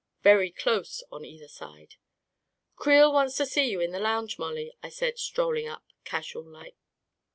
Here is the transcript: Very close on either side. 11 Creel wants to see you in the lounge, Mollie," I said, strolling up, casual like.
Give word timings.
Very 0.23 0.49
close 0.49 1.03
on 1.11 1.25
either 1.25 1.47
side. 1.47 1.93
11 1.93 1.93
Creel 2.75 3.13
wants 3.13 3.37
to 3.37 3.45
see 3.45 3.69
you 3.69 3.79
in 3.81 3.91
the 3.91 3.99
lounge, 3.99 4.39
Mollie," 4.39 4.73
I 4.81 4.89
said, 4.89 5.19
strolling 5.19 5.67
up, 5.67 5.85
casual 6.05 6.41
like. 6.43 6.75